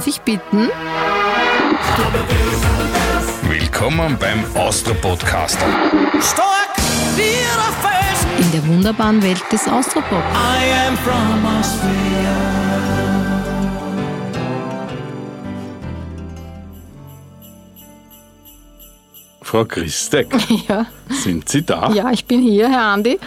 [0.00, 0.70] Darf ich bitten?
[3.46, 5.58] Willkommen beim Austro-Podcast.
[6.22, 6.70] Stark
[7.16, 8.26] wie der Fels.
[8.38, 10.22] In der wunderbaren Welt des Austropop.
[10.32, 13.10] I am from Austria.
[19.42, 20.28] Frau Christek,
[20.68, 20.86] Ja.
[21.08, 21.90] sind Sie da?
[21.92, 23.18] ja, ich bin hier, Herr Andi.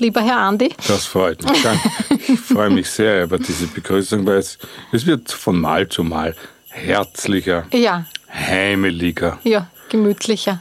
[0.00, 0.74] Lieber Herr Andi.
[0.88, 1.62] Das freut mich.
[1.62, 1.80] Danke.
[2.26, 4.58] Ich freue mich sehr über diese Begrüßung, weil es,
[4.92, 6.34] es wird von Mal zu Mal
[6.68, 9.38] herzlicher, Ja, heimeliger.
[9.44, 10.60] ja, gemütlicher.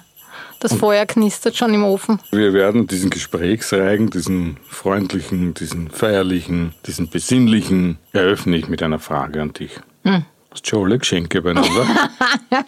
[0.59, 2.19] Das Feuer knistert schon im Ofen.
[2.31, 9.41] Wir werden diesen Gesprächsreigen, diesen freundlichen, diesen feierlichen, diesen besinnlichen, eröffne ich mit einer Frage
[9.41, 9.71] an dich.
[10.03, 10.23] Hm.
[10.51, 11.85] Hast du schon alle Geschenke beieinander?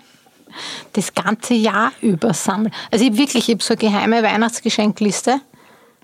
[0.94, 2.73] Das ganze Jahr über sammeln.
[2.89, 5.41] Also ich wirklich, ich habe so eine geheime Weihnachtsgeschenkliste.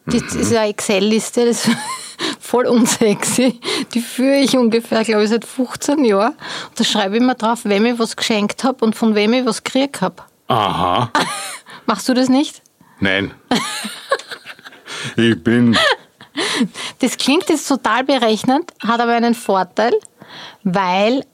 [0.06, 1.78] Das ist eine Excel-Liste, das ist
[2.40, 3.60] voll unsexy.
[3.94, 6.34] Die führe ich ungefähr, glaube ich, seit 15 Jahren.
[6.70, 9.46] Und da schreibe ich mir drauf, wem ich was geschenkt habe und von wem ich
[9.46, 10.24] was gekriegt habe.
[10.48, 11.12] Aha.
[11.86, 12.62] Machst du das nicht?
[13.00, 13.34] Nein.
[15.16, 15.76] Ich bin
[17.00, 19.94] Das klingt jetzt total berechnend, hat aber einen Vorteil,
[20.64, 21.26] weil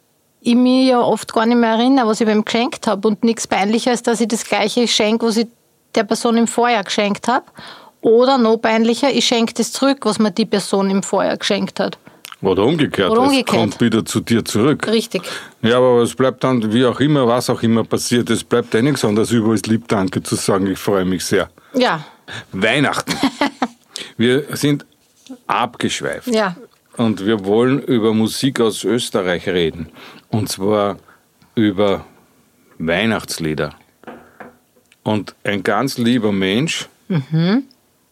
[0.42, 3.48] ich mich ja oft gar nicht mehr erinnere, was ich beim geschenkt habe und nichts
[3.48, 5.48] peinlicher ist, dass ich das gleiche schenke, was ich
[5.96, 7.46] der Person im Vorjahr geschenkt habe.
[8.08, 11.98] Oder noch peinlicher, ich schenke das zurück, was mir die Person im Vorjahr geschenkt hat.
[12.42, 13.10] Oder umgekehrt.
[13.10, 13.48] Oder Es umgekehrt.
[13.58, 14.88] kommt wieder zu dir zurück.
[14.88, 15.24] Richtig.
[15.62, 18.82] Ja, aber es bleibt dann, wie auch immer, was auch immer passiert, es bleibt eh
[18.82, 20.68] nichts anderes über als lieb Danke zu sagen.
[20.68, 21.50] Ich freue mich sehr.
[21.74, 22.06] Ja,
[22.52, 23.14] Weihnachten.
[24.18, 24.86] wir sind
[25.48, 26.28] abgeschweift.
[26.28, 26.56] ja.
[26.96, 29.90] Und wir wollen über Musik aus Österreich reden.
[30.30, 30.98] Und zwar
[31.54, 32.06] über
[32.80, 33.76] Weihnachtslieder.
[35.04, 36.88] Und ein ganz lieber Mensch,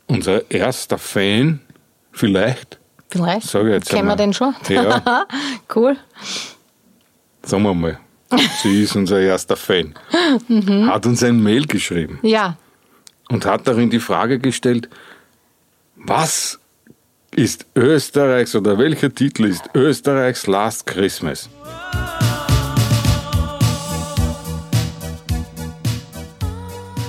[0.08, 1.61] unser erster Fan,
[2.11, 3.48] vielleicht, Vielleicht.
[3.48, 4.56] Sag ich jetzt Kennen wir den schon?
[4.67, 5.25] Ja.
[5.75, 5.95] cool.
[7.44, 8.00] sagen wir mal,
[8.62, 9.94] sie ist unser erster Fan,
[10.88, 12.19] hat uns ein Mail geschrieben.
[12.24, 12.57] Ja.
[13.29, 14.90] und hat darin die Frage gestellt,
[15.96, 16.59] was
[17.31, 21.50] ist Österreichs oder welcher Titel ist Österreichs Last Christmas?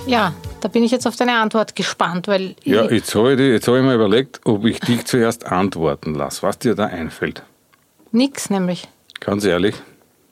[0.06, 3.68] Ja, da bin ich jetzt auf deine Antwort gespannt, weil Ja, jetzt habe ich, jetzt
[3.68, 7.42] hab ich mir überlegt, ob ich dich zuerst antworten lasse, was dir da einfällt.
[8.12, 8.88] nix nämlich.
[9.20, 9.74] Ganz ehrlich,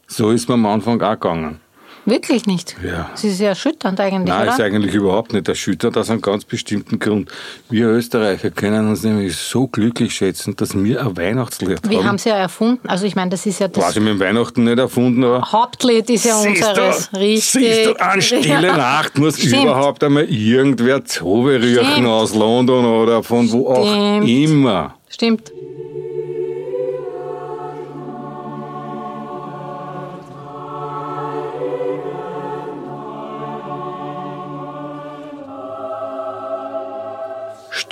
[0.07, 1.61] so ist mir am Anfang auch gegangen.
[2.07, 2.77] Wirklich nicht.
[2.85, 3.09] Ja.
[3.13, 4.65] Das ist ja erschütternd eigentlich, Nein, ist oder?
[4.65, 7.31] eigentlich überhaupt nicht erschüttert, aus einem ganz bestimmten Grund.
[7.71, 12.07] Wir Österreicher können uns nämlich so glücklich schätzen, dass wir ein Weihnachtslied Wir haben.
[12.09, 12.87] haben es ja erfunden.
[12.87, 16.11] Also ich meine, das ist ja das ich mit dem Weihnachten nicht erfunden, aber Hauptlied
[16.11, 17.11] ist ja Siehst unseres.
[17.11, 17.63] du, Richtig.
[17.75, 18.77] Siehst du, an Stille.
[18.77, 19.63] Nacht muss Stimmt.
[19.63, 22.07] überhaupt einmal irgendwer Stimmt.
[22.07, 24.95] aus London oder von wo auch immer.
[25.09, 25.53] Stimmt.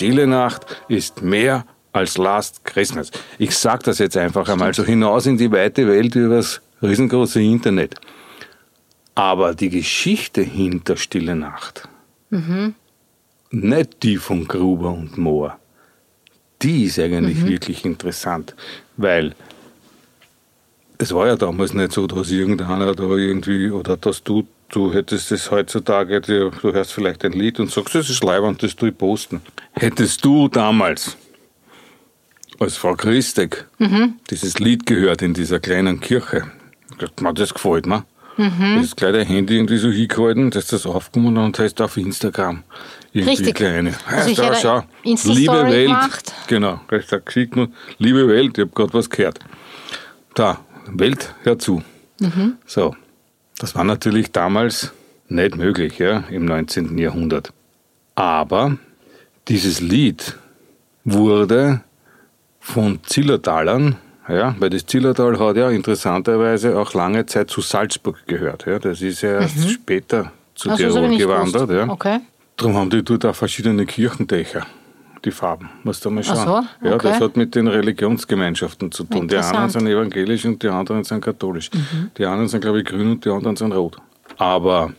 [0.03, 3.13] Stille Nacht ist mehr als Last Christmas.
[3.39, 7.95] Ich sag das jetzt einfach einmal so hinaus in die weite Welt übers riesengroße Internet.
[9.15, 11.89] Aber die Geschichte hinter Stille Nacht,
[13.53, 15.57] nicht die von Gruber und Mohr,
[16.63, 18.57] die ist eigentlich wirklich interessant,
[18.97, 19.37] weil
[20.99, 25.31] es war ja damals nicht so, dass irgendeiner da irgendwie, oder dass du, du hättest
[25.31, 28.99] es heutzutage, du hörst vielleicht ein Lied und sagst, das ist leibend, das tue ich
[28.99, 29.41] posten.
[29.73, 31.17] Hättest du damals
[32.59, 33.67] als Frau Christek
[34.31, 36.51] dieses Lied gehört in dieser kleinen Kirche,
[36.99, 38.05] gesagt, "Ma, das gefällt mir.
[38.37, 42.63] Das kleine Handy irgendwie so hingehalten, dass das aufgenommen und hast auf Instagram.
[43.13, 43.55] Irgendwie Richtig.
[43.57, 43.93] Kleine.
[44.07, 45.89] Also ich da, schau, liebe Welt.
[45.89, 46.33] gemacht.
[46.47, 47.69] Genau, ich sag, geschickt nur,
[47.99, 49.39] liebe Welt, ich habe gerade was gehört.
[50.35, 51.83] Da, Welt, hör zu.
[52.21, 52.55] Mhm.
[52.65, 52.97] So,
[53.63, 54.93] das war natürlich damals
[55.29, 56.99] nicht möglich, ja, im 19.
[56.99, 57.53] Jahrhundert.
[58.17, 58.77] Aber
[59.47, 60.37] dieses Lied
[61.05, 61.81] wurde
[62.59, 63.95] von Zillertalern,
[64.29, 68.67] ja, weil das Zillertal hat ja interessanterweise auch lange Zeit zu Salzburg gehört.
[68.67, 71.71] Ja, das ist ja erst später zu Also, Tirol gewandert.
[71.71, 71.89] Ja.
[71.89, 72.19] Okay.
[72.57, 74.67] Darum haben die dort auch verschiedene Kirchendächer,
[75.25, 75.71] die Farben.
[75.85, 76.37] Musst du mal schauen.
[76.81, 77.09] So, Ja, okay.
[77.11, 79.29] das hat mit den Religionsgemeinschaften zu tun.
[79.29, 79.65] Die einen.
[79.65, 79.69] Mhm.
[79.71, 81.71] sind evangelisch und die anderen sind katholisch.
[82.19, 83.97] Die einen sind, glaube ich, grün und die anderen sind rot.
[84.39, 84.93] Aber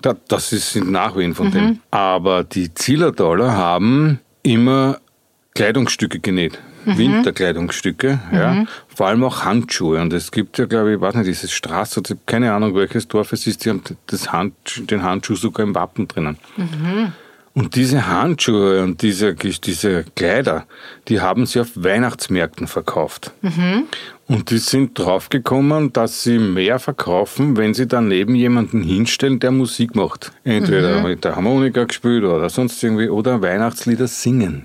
[0.00, 1.52] da, das ist, sind Nachwehen von Mhm.
[1.52, 1.78] dem.
[1.90, 4.98] Aber die Zillertaler haben immer
[5.54, 6.58] Kleidungsstücke genäht.
[6.84, 6.98] Mhm.
[6.98, 8.64] Winterkleidungsstücke, ja.
[8.88, 10.00] Vor allem auch Handschuhe.
[10.00, 12.74] Und es gibt ja, glaube ich, ich weiß nicht, dieses Straße, ich habe keine Ahnung,
[12.74, 16.38] welches Dorf es ist, die haben das Hand, den Handschuh sogar im Wappen drinnen.
[17.54, 20.64] Und diese Handschuhe und diese, diese Kleider,
[21.08, 23.30] die haben sie auf Weihnachtsmärkten verkauft.
[24.26, 29.94] Und die sind draufgekommen, dass sie mehr verkaufen, wenn sie daneben jemanden hinstellen, der Musik
[29.94, 30.32] macht.
[30.44, 34.64] Entweder mit der Harmonika gespielt oder sonst irgendwie, oder Weihnachtslieder singen.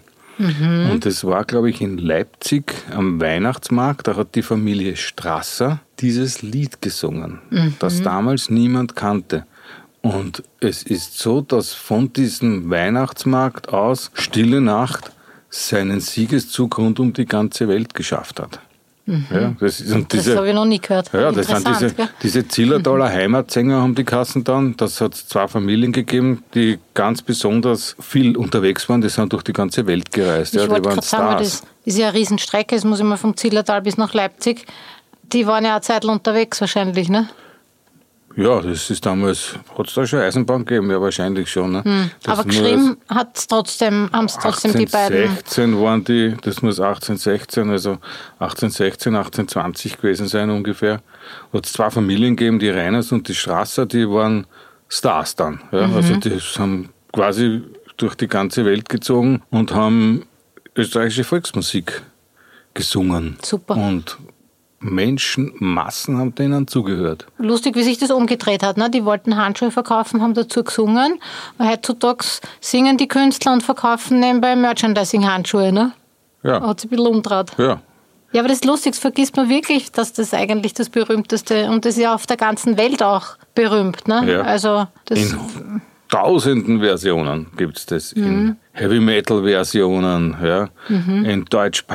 [0.91, 4.07] Und das war, glaube ich, in Leipzig am Weihnachtsmarkt.
[4.07, 7.39] Da hat die Familie Strasser dieses Lied gesungen,
[7.79, 9.45] das damals niemand kannte.
[10.13, 15.11] Und es ist so, dass von diesem Weihnachtsmarkt aus Stille Nacht
[15.49, 18.59] seinen Siegeszug rund um die ganze Welt geschafft hat.
[19.07, 21.13] Ja, das Das habe ich noch nie gehört.
[21.13, 22.09] ja, das sind diese, gell?
[22.21, 24.75] diese Zillertaler Heimatsänger haben die Kassen dann.
[24.75, 28.99] Das hat zwei Familien gegeben, die ganz besonders viel unterwegs waren.
[28.99, 30.55] Die sind durch die ganze Welt gereist.
[30.55, 31.61] Ich ja, die waren sagen, Stars.
[31.61, 34.65] das ist ja eine Riesenstrecke, das muss ich mal vom Zillertal bis nach Leipzig.
[35.31, 37.29] Die waren ja eine Zeit unterwegs wahrscheinlich, ne?
[38.37, 40.91] Ja, das ist damals, hat es da schon Eisenbahn gegeben?
[40.91, 41.71] Ja, wahrscheinlich schon.
[41.71, 42.11] Ne?
[42.21, 45.29] Das Aber geschrieben hat's trotzdem, haben es trotzdem die beiden.
[45.29, 47.97] 1816 waren die, das muss 1816, also
[48.37, 51.01] 1816, 1820 gewesen sein ungefähr.
[51.51, 54.45] Hat es zwei Familien gegeben, die Reiners und die Strasser, die waren
[54.87, 55.59] Stars dann.
[55.71, 55.87] Ja?
[55.87, 55.95] Mhm.
[55.95, 57.63] Also die haben quasi
[57.97, 60.27] durch die ganze Welt gezogen und haben
[60.75, 62.03] österreichische Volksmusik
[62.75, 63.37] gesungen.
[63.41, 63.75] Super.
[63.75, 64.15] Und
[64.93, 67.25] Menschen, Massen haben denen zugehört.
[67.37, 68.77] Lustig, wie sich das umgedreht hat.
[68.77, 68.89] Ne?
[68.89, 71.19] Die wollten Handschuhe verkaufen, haben dazu gesungen.
[71.57, 72.25] Und heutzutage
[72.59, 75.71] singen die Künstler und verkaufen nebenbei Merchandising-Handschuhe.
[75.71, 75.91] Ne?
[76.43, 77.51] Ja, Hat sich ein bisschen umgedreht.
[77.57, 77.81] ja.
[78.33, 81.85] Ja, aber das ist lustig, das vergisst man wirklich, dass das eigentlich das berühmteste und
[81.85, 84.05] das ist ja auf der ganzen Welt auch berühmt.
[84.09, 84.21] Ne?
[84.29, 84.41] Ja.
[84.41, 88.13] Also das, In tausenden Versionen gibt es das.
[88.15, 88.23] Mhm.
[88.25, 91.85] In Heavy Metal Versionen, ja, in Deutsch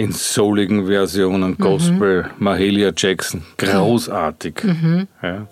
[0.00, 4.62] in souligen Versionen, Gospel, Mahalia Jackson, großartig.
[5.22, 5.46] Ja.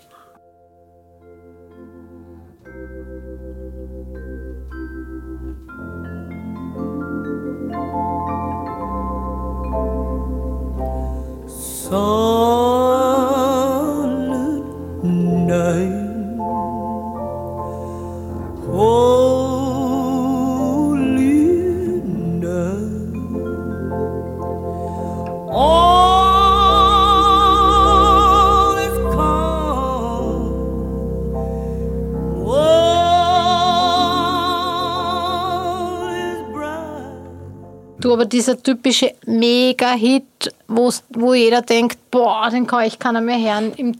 [38.01, 43.73] Du, aber dieser typische Mega-Hit, wo jeder denkt, boah, den kann ich keiner mehr hören
[43.75, 43.95] im,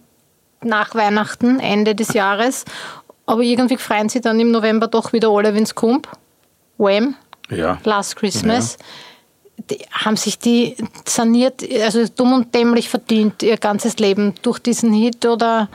[0.62, 2.66] nach Weihnachten, Ende des Jahres.
[3.25, 6.07] Aber irgendwie freuen sie dann im November doch wieder alle, wenn es kommt.
[6.78, 7.16] Wham!
[7.50, 7.80] ja.
[7.84, 8.78] Last Christmas.
[9.69, 10.75] Die, haben sich die
[11.06, 15.68] saniert, also dumm und dämlich verdient, ihr ganzes Leben durch diesen Hit oder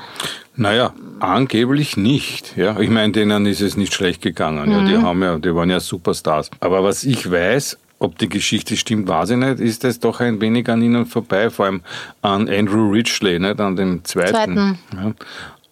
[0.57, 2.57] Naja, angeblich nicht.
[2.57, 4.71] Ja, ich meine, denen ist es nicht schlecht gegangen.
[4.71, 6.51] Ja, die haben ja, die waren ja Superstars.
[6.61, 10.41] Aber was ich weiß, ob die Geschichte stimmt, weiß ich nicht, ist es doch ein
[10.41, 11.81] wenig an ihnen vorbei, vor allem
[12.23, 14.33] an Andrew Ridgely, nicht an dem zweiten.
[14.33, 14.79] Zweiten.
[14.93, 15.13] Ja.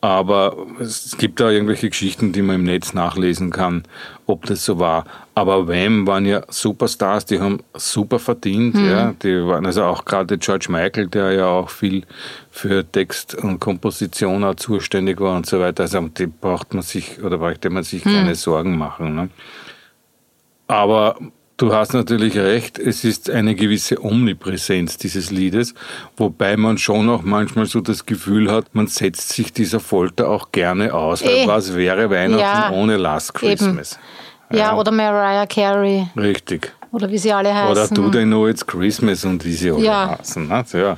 [0.00, 3.84] Aber es gibt da irgendwelche Geschichten, die man im Netz nachlesen kann,
[4.26, 5.05] ob das so war.
[5.37, 9.14] Aber Wham waren ja Superstars, die haben super verdient, ja.
[9.23, 12.05] Die waren also auch gerade George Michael, der ja auch viel
[12.50, 15.84] für Text und Komposition auch zuständig war und so weiter.
[15.84, 19.15] Also die braucht man sich oder bräuchte man sich keine Sorgen machen.
[19.15, 19.29] Ne?
[20.67, 21.17] Aber
[21.62, 25.74] du hast natürlich recht, es ist eine gewisse Omnipräsenz dieses Liedes,
[26.16, 30.50] wobei man schon auch manchmal so das Gefühl hat, man setzt sich dieser Folter auch
[30.52, 31.46] gerne aus, weil Eh.
[31.46, 33.98] was wäre Weihnachten Ja, ohne Last Christmas?
[34.52, 36.72] ja, oder Mariah Carey Richtig.
[36.90, 37.70] oder wie sie alle heißen.
[37.70, 40.19] Oder Do They Know It's Christmas und wie sie alle Ja.
[40.19, 40.48] heißen.
[40.48, 40.64] Ne?
[40.72, 40.96] Ja.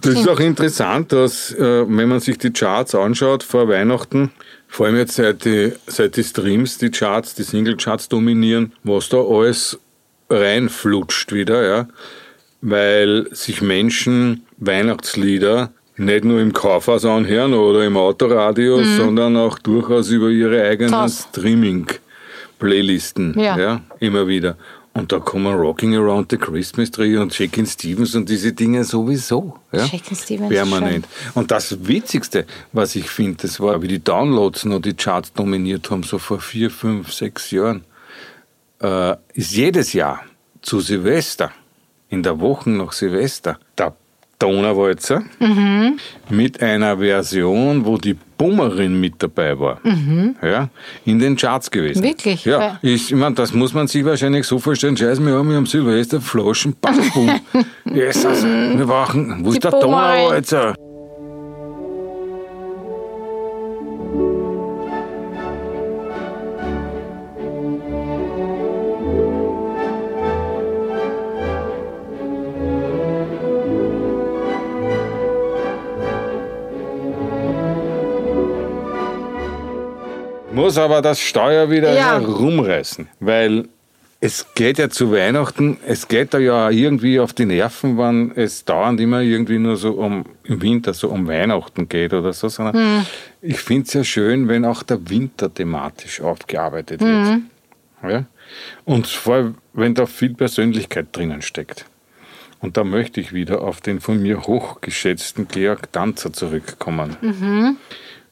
[0.00, 4.30] Das ist auch interessant, dass, äh, wenn man sich die Charts anschaut vor Weihnachten,
[4.68, 9.16] vor allem jetzt seit die, seit die Streams, die Charts, die Single-Charts dominieren, was da
[9.18, 9.76] alles
[10.30, 11.88] reinflutscht wieder, ja,
[12.60, 20.10] weil sich Menschen Weihnachtslieder nicht nur im Kaufhaus anhören oder im Autoradio, sondern auch durchaus
[20.10, 21.08] über ihre eigenen.
[21.08, 23.58] Streaming-Playlisten, Ja.
[23.58, 24.56] ja, immer wieder.
[24.98, 29.56] Und da kommen Rocking Around the Christmas Tree und Shakin' Stevens und diese Dinge sowieso.
[29.70, 29.86] Ja?
[29.86, 31.06] Shakin' Stevens, Permanent.
[31.34, 35.88] Und das Witzigste, was ich finde, das war, wie die Downloads noch die Charts dominiert
[35.88, 37.84] haben, so vor vier, fünf, sechs Jahren,
[38.82, 40.22] äh, ist jedes Jahr
[40.62, 41.52] zu Silvester,
[42.08, 43.94] in der Woche nach Silvester, der
[44.40, 45.22] Donauwalzer
[46.28, 49.80] mit einer Version, wo die Bummerin mit dabei war.
[50.42, 50.68] Ja,
[51.04, 52.02] in den Charts gewesen.
[52.02, 52.44] Wirklich?
[52.44, 54.96] Ja, ich, ich meine, das muss man sich wahrscheinlich so vorstellen.
[54.96, 57.30] Scheiß, wir haben hier am Silvester Flaschen, bum.
[57.84, 59.72] Jesus, wir brauchen, wo ist der.
[59.72, 60.54] Donau jetzt?
[80.58, 82.18] Muss aber das Steuer wieder Ja.
[82.18, 83.68] herumreißen, weil
[84.20, 88.64] es geht ja zu Weihnachten, es geht da ja irgendwie auf die Nerven, wenn es
[88.64, 93.06] dauernd immer irgendwie nur so um im Winter so um Weihnachten geht oder so, sondern
[93.40, 97.40] ich finde es ja schön, wenn auch der Winter thematisch aufgearbeitet wird.
[98.02, 98.24] Ja?
[98.84, 101.84] Und vor allem, wenn da viel Persönlichkeit drinnen steckt.
[102.60, 107.78] Und da möchte ich wieder auf den von mir hochgeschätzten Georg Danzer zurückkommen.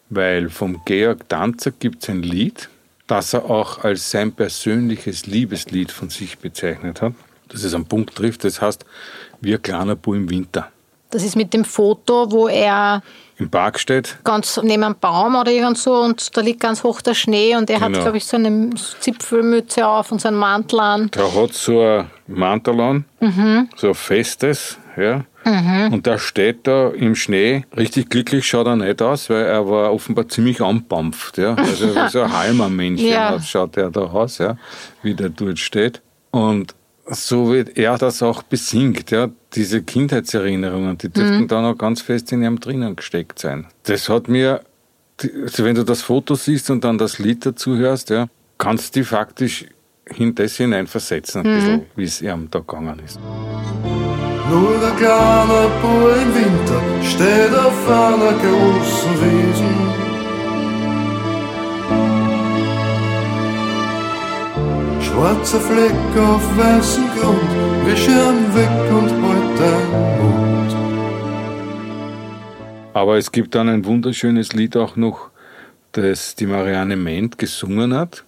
[0.08, 2.68] Weil vom Georg Danzer gibt es ein Lied,
[3.06, 7.12] das er auch als sein persönliches Liebeslied von sich bezeichnet hat.
[7.48, 8.84] Das es am Punkt trifft, das heißt,
[9.40, 10.68] wir kleiner Bu im Winter.
[11.10, 13.00] Das ist mit dem Foto, wo er
[13.38, 17.00] Im Park steht, ganz neben einem Baum oder irgend so und da liegt ganz hoch
[17.00, 18.02] der Schnee und er hat, Genau.
[18.02, 18.70] glaube ich, so eine
[19.00, 21.10] Zipfelmütze auf und so einen Mantel an.
[21.12, 23.04] der hat so ein Mantel an,
[23.76, 25.24] so ein festes, ja.
[25.92, 27.64] Und der steht da im Schnee.
[27.76, 31.54] Richtig glücklich schaut er nicht aus, weil er war offenbar ziemlich anpampft, ja.
[31.54, 33.40] Also so ein Halmermännchen Ja.
[33.40, 34.56] schaut er da aus, ja,
[35.02, 36.02] wie der dort steht.
[36.32, 36.74] Und
[37.08, 42.32] so wie er das auch besingt, ja, diese Kindheitserinnerungen, die dürften da noch ganz fest
[42.32, 43.66] in ihm drinnen gesteckt sein.
[43.84, 44.62] Das hat mir,
[45.42, 48.26] also wenn du das Foto siehst und dann das Lied dazu hörst, ja,
[48.58, 49.66] kannst du dich faktisch
[50.16, 53.18] in das hineinversetzen, ein bisschen, wie es ihm da gegangen ist.
[54.50, 59.76] Nur ein kleiner Bub im Winter steht auf einer großen Wiesen.
[65.00, 67.50] Schwarzer Fleck auf weißem Grund,
[67.86, 69.10] wisch ihn weg und
[69.58, 70.76] dein Mund.
[72.92, 75.30] Aber es gibt dann ein wunderschönes Lied auch noch,
[75.92, 78.24] das die Marianne Ment gesungen hat.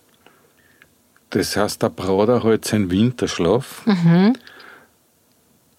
[1.31, 3.85] Das heißt, der Bruder hat seinen Winterschlaf.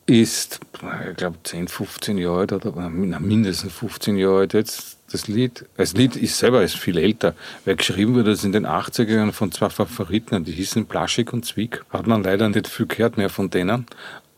[0.09, 4.97] Ist, ich glaube, 10, 15 Jahre alt oder na, mindestens 15 Jahre alt jetzt.
[5.11, 7.33] Das Lied, das Lied ist selber ist viel älter,
[7.65, 11.45] weil geschrieben wurde das in den 80er Jahren von zwei Favoriten, die hießen Plaschig und
[11.45, 11.83] Zwick.
[11.89, 13.85] Hat man leider nicht viel gehört mehr von denen.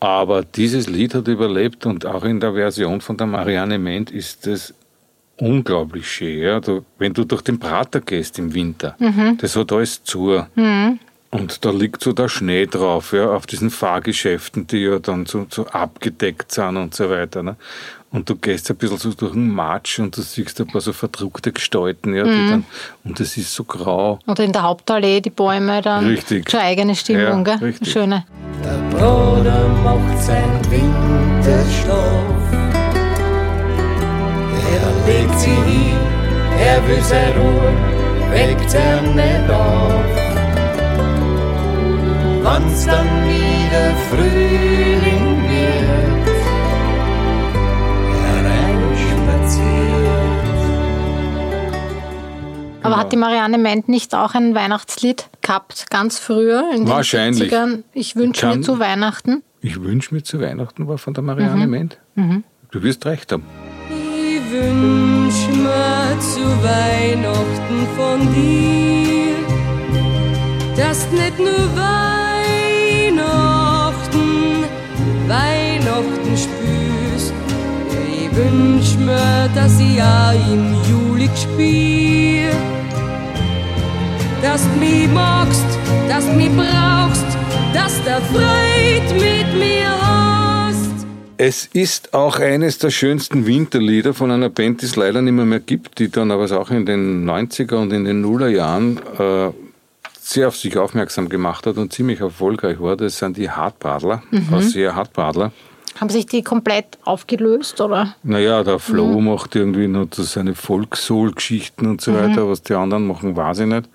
[0.00, 4.46] Aber dieses Lied hat überlebt und auch in der Version von der Marianne Ment ist
[4.46, 4.74] es
[5.38, 6.38] unglaublich schön.
[6.38, 6.60] Ja?
[6.60, 8.96] Du, wenn du durch den Prater gehst im Winter,
[9.38, 10.44] das hat alles zu.
[11.34, 15.46] Und da liegt so der Schnee drauf, ja, auf diesen Fahrgeschäften, die ja dann so,
[15.48, 17.42] so abgedeckt sind und so weiter.
[17.42, 17.56] Ne?
[18.10, 20.92] Und du gehst ein bisschen so durch den Matsch und du siehst ein paar so
[20.92, 22.66] verdruckte Gestalten, ja, die dann,
[23.04, 24.18] und es ist so grau.
[24.26, 26.06] Oder in der Hauptallee die Bäume dann.
[26.06, 26.50] Richtig.
[26.50, 27.66] Schon eigene Stimmung, Ja, gell?
[27.68, 27.90] richtig.
[27.90, 28.26] Schöne.
[28.62, 32.52] Der Bruder macht sein Winterschlaf.
[34.70, 35.96] Er legt sie hin,
[36.60, 37.72] er will seine Ruhe,
[38.30, 40.21] weckt er nicht auf.
[42.52, 46.28] Wann's dann wieder Frühling wird,
[48.26, 49.62] hereinspaziert.
[52.82, 57.50] Aber hat die Marianne Ment nicht auch ein Weihnachtslied gehabt, ganz früher in den Wahrscheinlich.
[57.50, 57.84] 70ern?
[57.94, 59.42] Ich wünsche mir zu Weihnachten.
[59.62, 61.96] Ich wünsche mir zu Weihnachten war von der Marianne Ment.
[62.70, 63.44] Du wirst recht haben.
[63.88, 69.36] Ich wünsch mir zu Weihnachten von dir,
[70.76, 72.21] dass nicht nur Weihnachten,
[78.34, 82.50] wünsch mir, dass ich auch im Juli spiel,
[84.42, 85.66] dass du mich magst,
[86.08, 87.26] dass du mich brauchst,
[87.74, 91.06] dass der Freude mit mir hast.
[91.36, 95.44] Es ist auch eines der schönsten Winterlieder von einer Band, die es leider nicht mehr,
[95.44, 99.50] mehr gibt, die dann aber auch in den 90er und in den Nullerjahren äh,
[100.20, 102.96] sehr auf sich aufmerksam gemacht hat und ziemlich erfolgreich war.
[102.96, 104.22] Das sind die Hartbadler,
[104.52, 105.52] aus sehr Hartbadler.
[106.00, 108.14] Haben sich die komplett aufgelöst, oder?
[108.22, 113.06] Naja, der Flo macht irgendwie noch so seine Volkssoul-Geschichten und so weiter, was die anderen
[113.06, 113.88] machen, weiß ich nicht.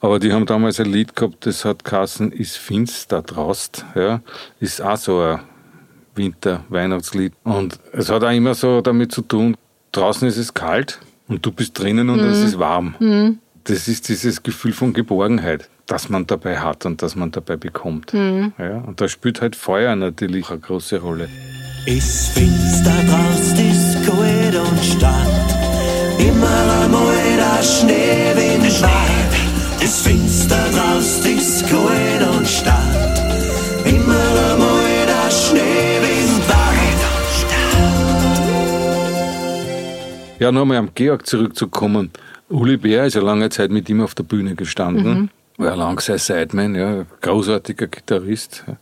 [0.00, 4.20] Aber die haben damals ein Lied gehabt, das hat Kassen ist finster draust, ja,
[4.58, 5.40] ist auch so ein
[6.14, 7.34] Winter-Weihnachtslied.
[7.44, 9.56] Und es hat auch immer so damit zu tun,
[9.92, 13.38] draußen ist es kalt und du bist drinnen und es ist warm.
[13.64, 18.14] Das ist dieses Gefühl von Geborgenheit, das man dabei hat und das man dabei bekommt.
[18.14, 18.52] Mhm.
[18.58, 21.28] Ja, und da spielt halt Feuer natürlich eine große Rolle.
[21.84, 25.26] Ist finster draußen, ist kalt und stark.
[26.18, 29.82] Immer einmal der Schneewind schneit.
[29.82, 33.18] Ist finster draußen, ist kalt und stark.
[33.84, 37.00] Immer einmal der Schneewind weht.
[40.38, 42.10] Ja, nochmal am Georg zurückzukommen.
[42.48, 45.20] Uli Bär ist ja lange Zeit mit ihm auf der Bühne gestanden.
[45.22, 45.30] Mhm.
[45.60, 48.64] War lang sein Sideman, ja, großartiger Gitarrist.
[48.66, 48.76] ja.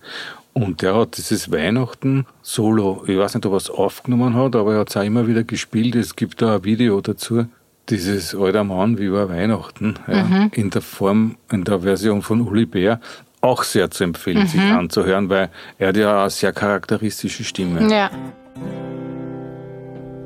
[0.52, 4.80] Und der hat dieses Weihnachten-Solo, ich weiß nicht, ob er es aufgenommen hat, aber er
[4.80, 5.94] hat es auch immer wieder gespielt.
[5.94, 7.46] Es gibt da ein Video dazu.
[7.88, 9.94] Dieses Alter Mann, wie war Weihnachten?
[10.06, 13.00] Ja, In der Form, in der Version von Uli Bär.
[13.40, 17.88] Auch sehr zu empfehlen, sich anzuhören, weil er hat ja eine sehr charakteristische Stimme.
[17.88, 18.10] Ja.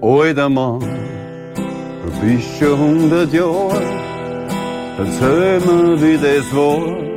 [0.00, 0.80] Alter Mann,
[1.54, 3.82] du bist schon hundert Jahre,
[4.98, 7.12] erzähl mir, wie das war.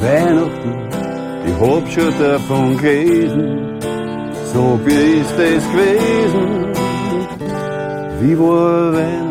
[0.00, 0.74] Weihnachten,
[1.46, 3.80] ich hab schon davon gelesen,
[4.52, 6.66] so wie ist das gewesen.
[8.20, 9.30] Wie war Weihnachten?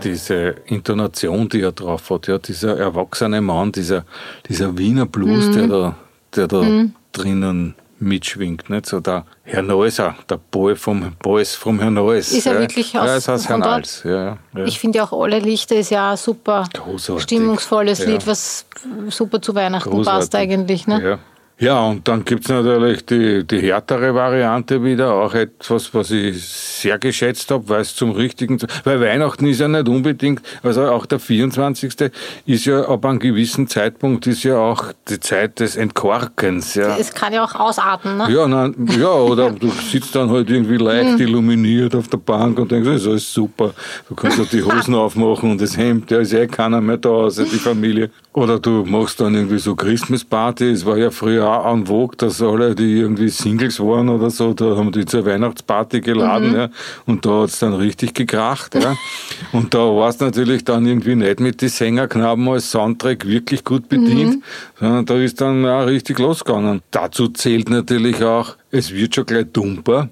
[0.00, 4.04] diese Intonation, die er drauf hat, ja, dieser erwachsene Mann, dieser,
[4.48, 5.96] dieser Wiener Blues, der da,
[6.34, 8.86] der da drinnen mitschwingt, nicht?
[8.86, 12.32] So der Herr Neuser, der Boy vom Boys vom Herrn Neuss.
[12.32, 12.60] Ist er ja.
[12.60, 13.62] wirklich aus- Ja, ist aus Herrn?
[13.62, 14.38] Als, ja, ja.
[14.56, 14.64] ja.
[14.64, 17.22] Ich finde auch Alle Lichter ist ja ein super Großartig.
[17.24, 18.06] stimmungsvolles Ja.
[18.06, 18.66] Lied, was
[19.08, 20.20] super zu Weihnachten Großartig.
[20.20, 20.86] passt eigentlich.
[20.86, 21.18] Ne?
[21.60, 21.70] Ja.
[21.70, 26.98] Ja, und dann gibt's natürlich die, die härtere Variante wieder, auch etwas, was ich sehr
[26.98, 31.20] geschätzt habe, weil es zum richtigen, weil Weihnachten ist ja nicht unbedingt, also auch der
[31.20, 32.10] 24.
[32.44, 36.96] ist ja ab einem gewissen Zeitpunkt ist ja auch die Zeit des Entkorkens, ja.
[36.96, 38.16] Es kann ja auch ausatmen.
[38.16, 38.32] Ne?
[38.32, 42.72] Ja, nein, ja, oder du sitzt dann halt irgendwie leicht illuminiert auf der Bank und
[42.72, 43.74] denkst, das ist alles super.
[44.08, 47.10] Du kannst auch die Hosen aufmachen und das Hemd, da ist eh keiner mehr da,
[47.10, 48.10] außer die Familie.
[48.32, 50.70] Oder du machst dann irgendwie so Christmas-Party.
[50.70, 54.54] Es war ja früher auch an Vogue, dass alle, die irgendwie Singles waren oder so,
[54.54, 56.68] da haben die zur Weihnachtsparty geladen, ja.
[57.06, 58.96] Und da hat's dann richtig gekracht, ja.
[59.52, 64.42] Und da war's natürlich dann irgendwie nicht mit den Sängerknaben als Soundtrack wirklich gut bedient,
[64.78, 66.82] sondern da ist dann auch richtig losgegangen.
[66.90, 70.08] Dazu zählt natürlich auch, es wird schon gleich dumper,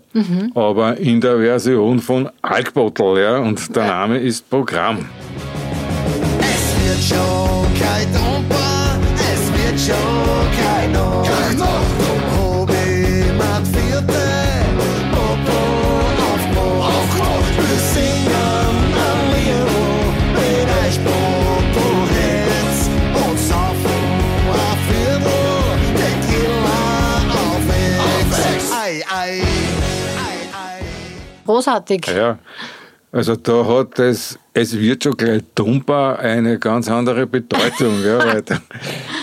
[0.54, 3.39] aber in der Version von Alkbottle, ja.
[3.39, 5.04] Und der Name ist Programm.
[6.41, 10.68] Es wird schon kein Dumper, es wird schon kein
[31.73, 32.07] Großartig.
[32.07, 32.39] Ja,
[33.13, 38.43] also da hat es, es wird schon gleich dumper eine ganz andere Bedeutung, ja, weil
[38.43, 38.59] da,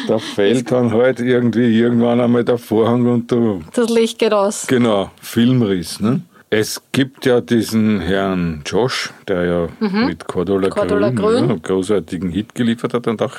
[0.07, 4.67] da fällt dann halt irgendwie irgendwann einmal der Vorhang und du, Das Licht geht aus.
[4.67, 6.21] genau, Filmriss, ne?
[6.51, 9.67] Es gibt ja diesen Herrn Josh, der ja
[10.05, 10.71] mit Cordula, Mhm.
[10.71, 11.35] Cordula Grün, Grün.
[11.35, 13.37] Ja, einen großartigen Hit geliefert hat und auch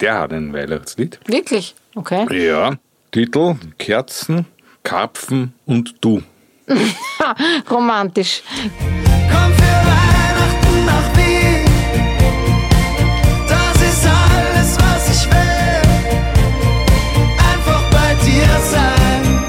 [0.00, 1.20] der hat ein Weihnachtslied.
[1.26, 1.74] Wirklich?
[1.94, 2.26] Okay.
[2.46, 2.72] Ja,
[3.12, 4.46] Titel Kerzen,
[4.82, 6.20] Karpfen und du.
[6.68, 7.34] Ha,
[7.70, 8.42] romantisch.
[9.30, 11.64] Komm für Weihnachten nach Wien.
[13.48, 15.82] Das ist alles, was ich will.
[17.52, 19.44] Einfach bei dir sein.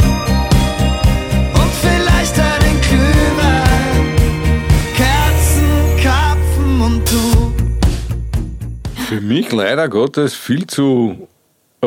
[1.53, 4.15] Und vielleicht einen Glühwein.
[4.95, 5.69] Kerzen,
[6.03, 7.53] Karpfen und du.
[9.07, 11.27] Für mich leider Gottes viel zu,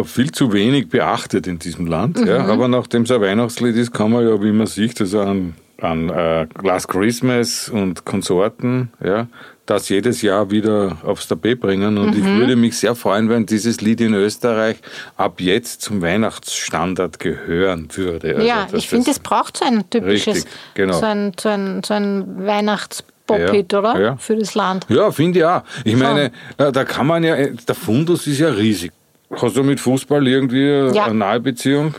[0.05, 2.19] viel zu wenig beachtet in diesem Land.
[2.25, 2.45] Ja.
[2.45, 2.51] Mhm.
[2.51, 6.09] Aber nachdem es ein Weihnachtslied ist, kann man ja, wie man sieht, also an, an
[6.09, 9.27] äh, Last Christmas und Konsorten, ja,
[9.67, 11.99] das jedes Jahr wieder aufs Tapet bringen.
[11.99, 12.39] Und ich Mhm.
[12.39, 14.77] würde mich sehr freuen, wenn dieses Lied in Österreich
[15.17, 18.37] ab jetzt zum Weihnachtsstandard gehören würde.
[18.37, 20.99] Also, ja, ich finde, es braucht so ein typisches, Richtig, genau.
[20.99, 24.01] so ein, so ein, so ein Weihnachtspop-Hit, Ja, oder?
[24.01, 24.17] ja.
[24.17, 24.87] Für das Land.
[24.89, 25.63] Ja, finde ich auch.
[25.85, 28.93] Ich meine, äh, da kann man ja, der Fundus ist ja riesig.
[29.31, 31.05] Hast du mit Fußball irgendwie Ja.
[31.07, 31.11] Hm.
[31.11, 31.95] eine nahe Beziehung?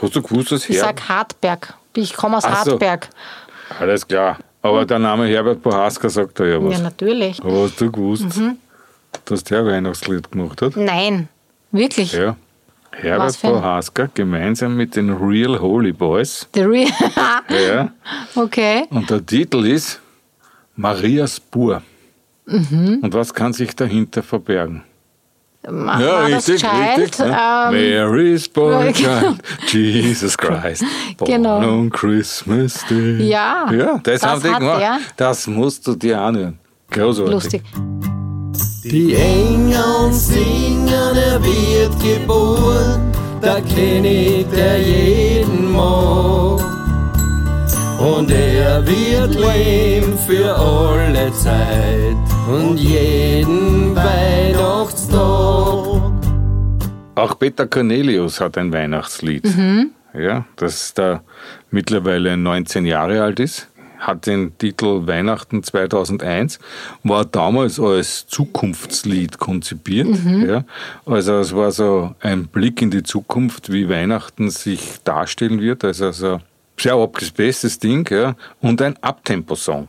[0.00, 1.74] Hast du gewusst, dass Ich Her sag Hartberg.
[1.94, 2.50] Ich komme aus so.
[2.50, 3.08] Hartberg.
[3.78, 4.38] Alles klar.
[4.62, 6.74] Aber der Name Herbert Bohaska sagt da ja was.
[6.78, 7.42] Ja, natürlich.
[7.42, 8.56] Aber hast du gewusst, Mhm.
[9.24, 10.76] dass der Weihnachtslied gemacht hat?
[10.76, 11.28] Nein,
[11.72, 12.12] wirklich.
[12.12, 12.36] Ja.
[12.92, 16.46] Herbert Bohaska gemeinsam mit den Real Holy Boys.
[16.54, 16.90] The Real.
[17.48, 17.90] Ja.
[18.34, 18.84] okay.
[18.90, 20.00] Und der Titel ist
[20.76, 21.82] Marias Spur.
[22.46, 22.98] Mhm.
[23.02, 24.82] Und was kann sich dahinter verbergen?
[25.64, 27.18] War das Child?
[27.20, 27.26] ne?
[27.26, 30.84] Ähm, Mary's Boy ja, Child, Jesus Christ,
[31.16, 31.58] born Genau.
[31.58, 33.28] on Christmas Day.
[33.28, 34.82] Ja, ja das, das haben die gemacht.
[34.82, 34.98] er.
[35.16, 36.58] Das musst du dir anhören.
[36.90, 37.32] Großartig.
[37.32, 37.62] lustig.
[38.84, 46.60] Die Engel singen, er wird geboren, der König, der jeden mag.
[48.00, 52.16] Und er wird leben für alle Zeit
[52.48, 55.01] und jeden Weihnachtstag.
[57.14, 59.44] Auch Peter Cornelius hat ein Weihnachtslied.
[59.44, 59.90] Mhm.
[60.14, 61.22] ja, das da
[61.70, 66.58] mittlerweile 19 Jahre alt ist, hat den Titel Weihnachten 2001,
[67.04, 70.08] war damals als Zukunftslied konzipiert.
[70.46, 70.64] Ja.
[71.04, 75.84] Also es war so ein Blick in die Zukunft, wie Weihnachten sich darstellen wird.
[75.84, 76.40] Also so
[76.78, 78.34] sehr abgespacedes Ding ja.
[78.60, 79.88] und ein Abtempo-Song.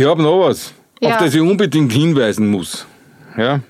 [0.00, 1.10] Ich habe noch was, Ja.
[1.10, 2.86] auf das ich unbedingt hinweisen muss.
[3.36, 3.60] Ja?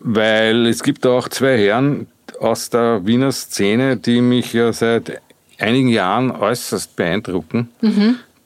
[0.00, 2.08] Weil es gibt auch zwei Herren
[2.40, 5.18] aus der Wiener Szene, die mich ja seit
[5.58, 7.70] einigen Jahren äußerst beeindrucken,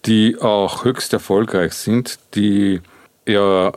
[0.07, 2.81] die auch höchst erfolgreich sind, die
[3.27, 3.73] ja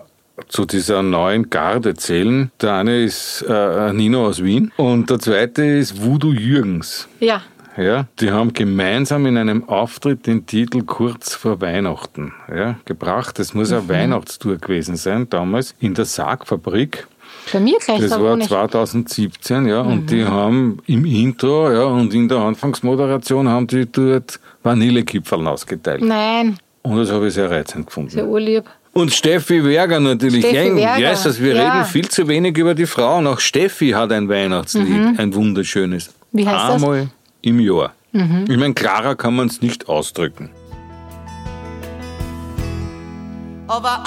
[0.48, 2.52] zu dieser neuen Garde zählen.
[2.62, 7.08] Der eine ist äh, Nino aus Wien und der zweite ist Voodoo Jürgens.
[7.20, 7.42] Ja,
[7.78, 13.40] Ja, die haben gemeinsam in einem Auftritt den Titel Kurz vor Weihnachten ja, gebracht.
[13.40, 17.08] Das muss eine Weihnachtstour gewesen sein, damals in der Sargfabrik.
[17.52, 18.50] bei mir gleich Das da war wohne ich.
[18.50, 24.40] 2017, ja, und die haben im Intro ja, und in der Anfangsmoderation haben die dort
[24.62, 26.04] Vanillekipferl ausgeteilt.
[26.04, 28.12] Nein, Und das habe ich sehr reizend gefunden.
[28.12, 28.66] sehr urlieb.
[28.94, 30.46] Und Steffi Werger natürlich.
[30.46, 30.76] Steffi Eng.
[30.76, 31.74] Werger, Jesus, wir ja.
[31.74, 33.26] reden viel zu wenig über die Frauen.
[33.26, 36.14] Auch Steffi hat ein Weihnachtslied, ein wunderschönes.
[36.32, 36.38] Mhm.
[36.38, 37.08] Wie heißt das?
[37.44, 37.50] Mhm.
[37.50, 37.94] Im Jahr.
[38.14, 40.50] Ich meine, klarer kann man es nicht ausdrücken.
[43.68, 44.04] Aber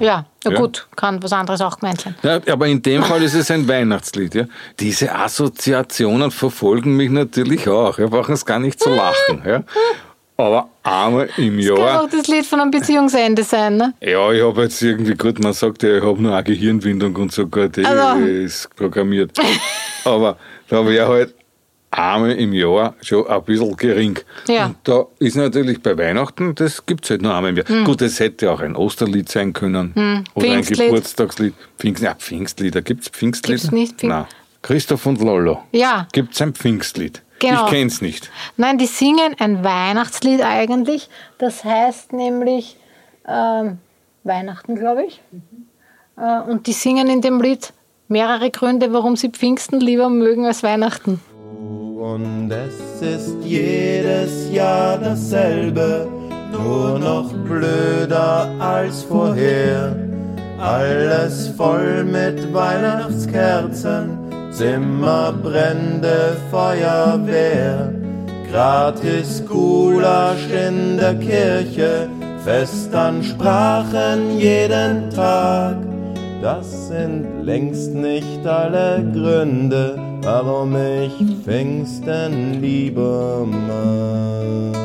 [0.00, 0.58] Ja, ja, Ja.
[0.58, 2.14] gut, kann was anderes auch gemeint sein.
[2.22, 4.34] Ja, aber in dem Fall ist es ein Weihnachtslied.
[4.34, 4.44] Ja.
[4.80, 7.98] Diese Assoziationen verfolgen mich natürlich auch.
[7.98, 9.42] Wir brauchen es gar nicht zu lachen.
[9.46, 9.62] Ja.
[10.36, 12.02] Aber einmal im Das kann Jahr.
[12.04, 13.92] auch das Lied von einem Beziehungsende sein, ne?
[14.00, 17.30] Ja, ich habe jetzt irgendwie, gut, man sagt ja, ich habe nur eine Gehirnwindung und
[17.30, 18.24] sogar die Also.
[18.24, 19.32] ist programmiert.
[20.06, 21.34] Aber da wäre halt
[21.90, 24.18] einmal im Jahr schon ein bisschen gering.
[24.48, 24.66] Ja.
[24.66, 27.84] Und da ist natürlich bei Weihnachten, das gibt es halt nur einmal im Jahr.
[27.84, 29.92] Gut, es hätte auch ein Osterlied sein können.
[29.92, 30.24] Oder ein Hm.
[30.64, 30.88] Pfingstlied.
[30.88, 31.54] Geburtstagslied.
[31.78, 32.82] Pfingst, ja, Pfingstlieder.
[32.82, 33.58] Gibt es Pfingstlieder?
[33.58, 34.26] Gibt's nicht, Pfing- Nein.
[34.62, 35.62] Christoph und Lollo.
[35.72, 36.06] Ja.
[36.12, 37.22] Gibt es ein Pfingstlied?
[37.38, 37.64] Genau.
[37.64, 38.30] Ich kenn's nicht.
[38.58, 41.08] Nein, die singen ein Weihnachtslied eigentlich.
[41.38, 42.76] Das heißt nämlich
[43.26, 43.78] ähm,
[44.24, 45.22] Weihnachten, glaube ich.
[46.18, 47.72] Äh, und die singen in dem Lied
[48.08, 51.20] mehrere Gründe, warum sie Pfingsten lieber mögen als Weihnachten.
[52.14, 56.08] Und es ist jedes Jahr dasselbe,
[56.50, 59.94] nur noch blöder als vorher.
[60.58, 64.18] Alles voll mit Weihnachtskerzen,
[64.50, 67.94] Zimmerbrände, Feuerwehr.
[68.50, 72.08] Gratis Gulasch in der Kirche,
[72.44, 75.76] Festansprachen jeden Tag.
[76.42, 81.12] Das sind längst nicht alle Gründe, warum ich
[81.44, 84.76] Pfingsten lieber mag.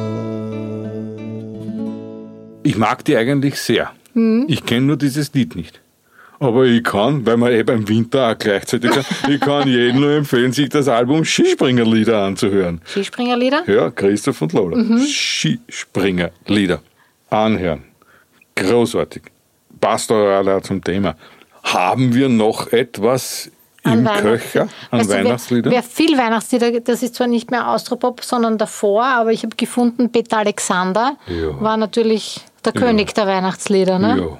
[2.63, 3.91] Ich mag die eigentlich sehr.
[4.13, 4.45] Hm?
[4.47, 5.81] Ich kenne nur dieses Lied nicht.
[6.39, 10.11] Aber ich kann, weil man eh beim Winter auch gleichzeitig kann, ich kann jedem nur
[10.11, 12.81] empfehlen, sich das Album Skispringerlieder anzuhören.
[12.85, 13.63] Skispringerlieder?
[13.67, 14.77] Ja, Christoph und Lola.
[14.77, 14.99] Mhm.
[14.99, 16.81] Skispringerlieder.
[17.29, 17.83] Anhören.
[18.55, 19.23] Großartig.
[19.79, 21.15] Passt auch zum Thema.
[21.63, 23.51] Haben wir noch etwas
[23.85, 25.11] im Köcher an Weißt
[25.51, 25.71] du, wer-?
[25.71, 30.11] Wer viel Weihnachtslieder, das ist zwar nicht mehr Austropop, sondern davor, aber ich habe gefunden,
[30.11, 31.59] Peter Alexander Ja.
[31.61, 33.99] war natürlich der König der Weihnachtslieder.
[33.99, 34.17] Ne?
[34.19, 34.39] Ja.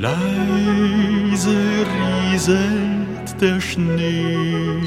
[0.00, 1.56] Leise
[2.30, 4.80] rieselt der Schnee,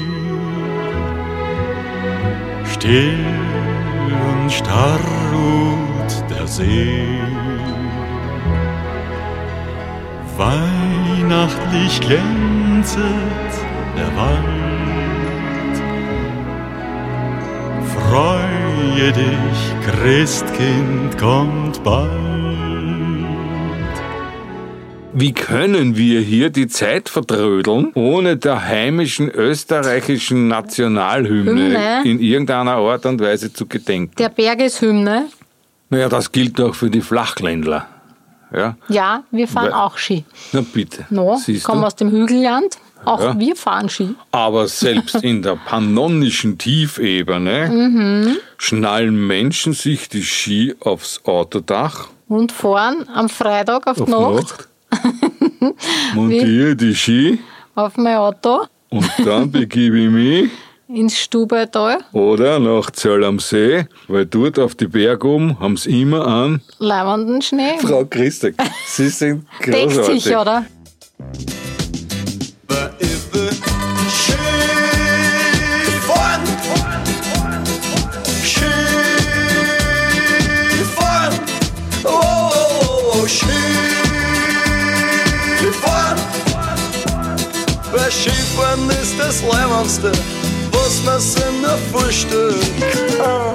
[2.64, 3.18] still
[4.30, 4.98] und starr
[6.30, 7.06] der See.
[10.36, 13.02] Weihnachtlich glänzet
[13.96, 15.76] der Wald.
[17.96, 22.28] Freue dich, Christkind kommt bald.
[25.20, 32.02] wie können wir hier die Zeit vertrödeln, ohne der heimischen österreichischen Nationalhymne Hymne?
[32.04, 34.14] in irgendeiner Art und Weise zu gedenken?
[34.18, 35.26] Der Bergeshymne.
[35.90, 37.86] Naja, das gilt auch für die Flachländler.
[38.54, 40.24] Ja, Ja, wir fahren Weil- auch Ski.
[40.52, 41.04] na bitte.
[41.10, 41.86] No, Siehst kommen du?
[41.86, 42.78] aus dem Hügelland.
[43.04, 43.38] Auch Ja.
[43.38, 44.14] wir fahren Ski.
[44.32, 48.36] Aber selbst in der pannonischen Tiefebene Mhm.
[48.56, 54.68] schnallen Menschen sich die Ski aufs Autodach Und fahren am Freitag auf, auf die Nacht,
[54.90, 55.74] Nacht,
[56.14, 57.38] montiere die Ski
[57.74, 60.50] auf mein Auto und dann begebe ich mich
[60.88, 66.02] ins Stubetal, oder nach Zell am See, weil dort auf die Berg oben haben sie
[66.02, 66.62] immer an.
[66.78, 67.78] leibenden Schnee.
[67.80, 68.54] Frau Christek,
[68.86, 70.24] Sie sind Deckt großartig.
[70.24, 70.64] sich, oder?
[82.04, 83.26] Oh, oh, oh,
[88.10, 90.12] Skifahren ist das Leibendste,
[91.08, 92.54] was sich nur vorstellen
[93.16, 93.54] kann.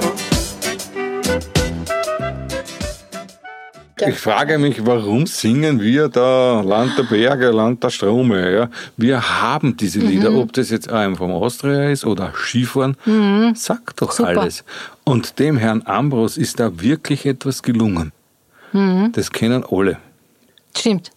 [4.05, 8.51] Ich frage mich, warum singen wir da Land der Berge, Land der Strome?
[8.53, 8.69] Ja?
[8.97, 10.39] Wir haben diese Lieder, Mhm.
[10.39, 12.97] ob das jetzt einem vom Austria ist oder Skifahren,
[13.55, 14.29] sagt doch Super.
[14.29, 14.65] alles.
[15.05, 18.11] Und dem Herrn Ambros ist da wirklich etwas gelungen.
[18.73, 19.11] Mhm.
[19.13, 19.97] Das kennen alle.
[20.75, 21.11] Stimmt.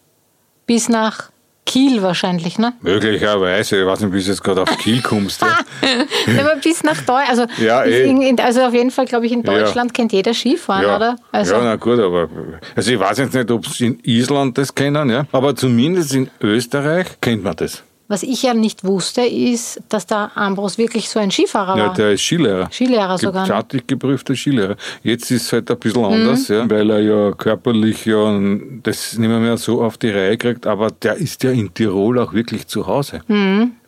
[0.67, 1.31] Bis nach
[1.67, 2.73] Kiel wahrscheinlich, ne?
[2.81, 5.43] Möglicherweise, ich weiß nicht, wie du jetzt gerade auf Kiel kommst.
[5.43, 5.59] Ja.
[6.41, 7.29] Aber bis nach Deutschland.
[7.29, 8.09] Also, Ja, eh.
[8.09, 9.53] in- also auf jeden Fall, glaube ich, in Ja.
[9.59, 11.17] Deutschland kennt jeder Skifahren, oder?
[11.33, 12.29] Also, ja, na gut, aber
[12.75, 16.31] also ich weiß jetzt nicht, ob sie in Island das kennen, ja, aber zumindest in
[16.41, 17.83] Österreich kennt man das.
[18.09, 21.95] Was ich ja nicht wusste, ist, dass der Ambros wirklich so ein Skifahrer Ja, war.
[21.95, 22.69] der ist Skilehrer.
[22.71, 23.43] Skilehrer sogar.
[23.43, 23.47] ne?
[23.47, 24.77] Staatlich geprüfter Skilehrer.
[25.03, 28.39] Jetzt ist es halt ein bisschen anders, ja, weil er ja körperlich ja
[28.83, 32.19] das nicht mehr, mehr so auf die Reihe kriegt, aber der ist ja in Tirol
[32.19, 33.21] auch wirklich zu Hause.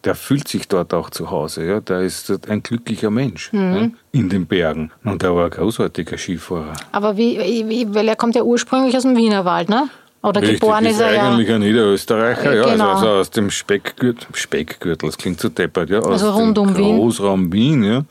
[0.04, 1.80] Der fühlt sich dort auch zu Hause, ja.
[1.80, 4.90] Der ist ein glücklicher Mensch ja, in den Bergen.
[5.04, 6.72] Und er war ein großartiger Skifahrer.
[6.92, 9.88] Aber wie, wie, weil er kommt ja ursprünglich aus dem Wienerwald, ne?
[10.20, 11.30] Oder Richtig, geboren ist er ja.
[11.30, 12.88] eigentlich ein Niederösterreicher, ja, Genau.
[12.90, 16.76] also, also aus dem Speckgürtel, Speckgürtel, das klingt so deppert, ja, aus Also rund um
[16.76, 16.96] Wien.
[16.96, 18.04] Großraum Wien, ja.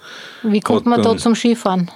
[0.44, 1.92] Wie kommt man da zum Skifahren?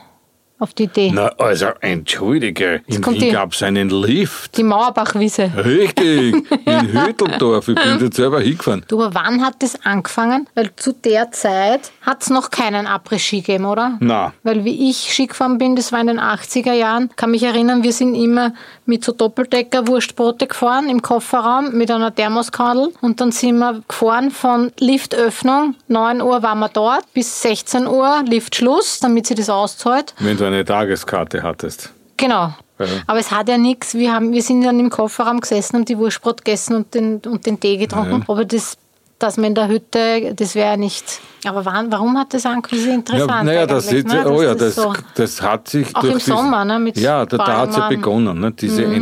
[0.61, 1.09] Auf die Idee.
[1.11, 4.55] Na, also, entschuldige, in Wien gab es einen Lift.
[4.57, 5.49] Die Mauerbachwiese.
[5.57, 8.85] Richtig, in Hütteldorf, ich bin dort selber hingefahren.
[8.87, 10.47] Du, aber wann hat das angefangen?
[10.53, 13.97] Weil zu der Zeit hat es noch keinen Après-Ski gegeben, oder?
[14.01, 14.33] Na.
[14.43, 17.81] Weil wie ich Ski gefahren bin, das war in den 80er Jahren, kann mich erinnern,
[17.81, 18.53] wir sind immer
[18.85, 24.71] mit so Doppeldecker-Wurstbrote gefahren im Kofferraum mit einer Thermoskandel und dann sind wir gefahren von
[24.79, 30.13] Liftöffnung, 9 Uhr waren wir dort, bis 16 Uhr Liftschluss, damit sie das auszahlt.
[30.19, 31.91] Wenn du eine Tageskarte hattest.
[32.17, 32.53] Genau.
[32.79, 32.85] Ja.
[33.07, 33.93] Aber es hat ja nichts.
[33.93, 37.45] Wir, haben, wir sind dann im Kofferraum gesessen und die Wurstbrot gegessen und den, und
[37.45, 38.23] den Tee getrunken.
[38.27, 38.77] Aber das,
[39.19, 41.19] dass man in der Hütte, das wäre nicht.
[41.45, 42.43] Aber wann, warum hat das?
[42.43, 43.29] Das ist interessant.
[43.29, 44.03] Ja, naja, das, ne?
[44.27, 44.93] oh ja, das das, so.
[45.15, 47.77] das hat sich Auch durch im diesen- Sommer, ne, mit Ja, da, da hat es
[47.77, 48.93] ja begonnen, ne, diese Mhm.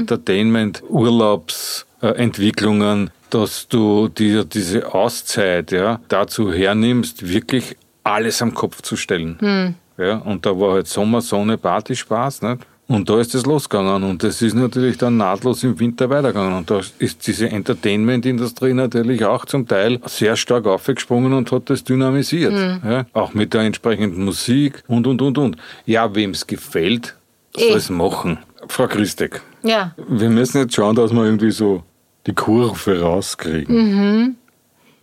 [2.01, 9.37] Entertainment-Urlaubsentwicklungen, dass du dir diese Auszeit ja, dazu hernimmst, wirklich alles am Kopf zu stellen.
[9.39, 9.75] Hm.
[9.99, 12.41] Ja, und da war halt Sommer, Sonne, Party, Spaß.
[12.43, 12.61] Nicht?
[12.87, 16.53] Und da ist es losgegangen und das ist natürlich dann nahtlos im Winter weitergegangen.
[16.57, 21.83] Und da ist diese Entertainment-Industrie natürlich auch zum Teil sehr stark aufgesprungen und hat das
[21.83, 22.53] dynamisiert.
[22.53, 22.81] Mhm.
[22.89, 25.57] Ja, auch mit der entsprechenden Musik und, und, und, und.
[25.85, 27.15] Ja, wem es gefällt,
[27.57, 27.67] Eh.
[27.69, 28.37] soll es machen.
[28.67, 29.93] Frau Christek, Ja.
[30.07, 31.83] wir müssen jetzt schauen, dass wir irgendwie so
[32.27, 33.75] die Kurve rauskriegen.
[33.75, 34.35] Mhm.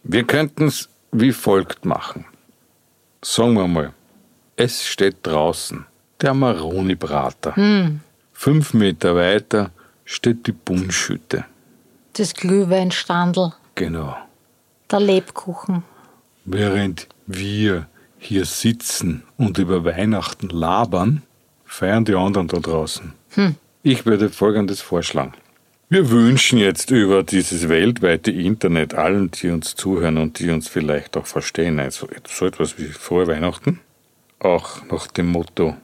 [0.04, 2.24] Wir könnten es wie folgt machen.
[3.22, 3.92] Sagen wir mal,
[4.56, 5.86] es steht draußen
[6.20, 7.54] der Maroni-Brater.
[7.56, 8.00] Hm.
[8.32, 9.70] Fünf Meter weiter
[10.04, 11.44] steht die Bunschütte.
[12.14, 14.16] Das Glühweinstandel, Genau.
[14.90, 15.82] der Lebkuchen.
[16.44, 17.86] Während wir
[18.18, 21.22] hier sitzen und über Weihnachten labern,
[21.64, 23.12] feiern die anderen da draußen.
[23.82, 25.34] Ich würde Folgendes vorschlagen.
[25.88, 31.16] Wir wünschen jetzt über dieses weltweite Internet allen, die uns zuhören und die uns vielleicht
[31.16, 33.80] auch verstehen, also so etwas wie frohe Weihnachten,
[34.40, 35.76] auch nach dem Motto,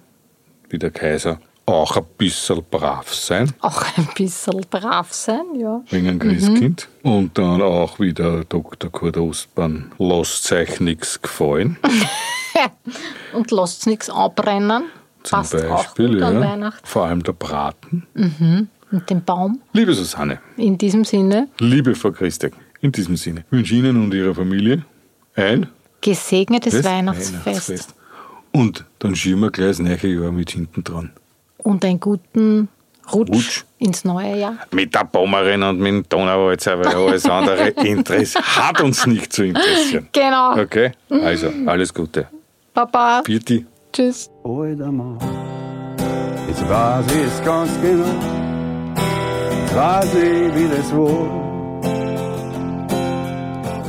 [0.69, 5.81] wie der Kaiser, auch ein bisschen brav sein, Auch ein bisschen brav sein, ja.
[5.91, 6.89] wegen ein Christkind.
[7.03, 8.91] Und dann auch wie der Dr.
[8.91, 11.79] Kurt Ostmann, lasst euch nichts gefallen.
[13.33, 14.85] Und lasst nichts abbrennen.
[15.23, 16.39] Zum Passt Beispiel, ja.
[16.39, 16.85] Weihnachten.
[16.87, 18.07] Vor allem der Braten.
[18.91, 19.61] Und den Baum.
[19.73, 24.35] Liebe Susanne, In diesem Sinne, liebe Frau Christek, in diesem Sinne wünsche Ihnen und Ihrer
[24.35, 24.85] Familie
[25.37, 25.69] ein
[26.01, 27.95] gesegnetes das Weihnachtsfest.
[28.53, 31.11] Und dann schieben wir gleich das neue Jahr mit hinten dran.
[31.59, 32.69] Und einen guten
[33.13, 33.65] Rutsch, Rutsch.
[33.79, 34.59] ins neue Jahr.
[34.73, 39.45] Mit der Pommerin und mit dem Donauwalzer, weil alles andere Interess hat uns nicht zu
[39.45, 40.09] interessieren.
[40.13, 40.59] Genau.
[40.61, 40.93] Okay?
[41.11, 42.29] Also, alles Gute.
[42.75, 43.23] Baba.
[43.25, 43.67] Birti.
[43.93, 44.31] Tschüss.
[44.45, 45.19] Alter Mann,
[46.49, 48.07] jetzt weiß ich's ganz genau,
[49.61, 51.43] jetzt weiß ich, wie das war.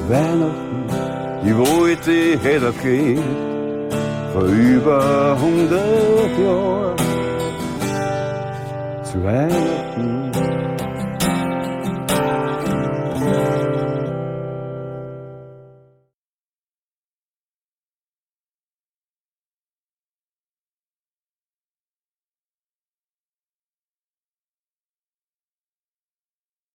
[0.09, 3.21] Weihnachten, ich wollte, ich hätte gekriegt,
[4.33, 6.97] vor über hundert Jahren.
[9.03, 10.32] Zu Weihnachten